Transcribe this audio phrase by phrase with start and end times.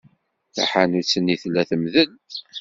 [0.55, 2.11] Taḥanut-nni tella temdel.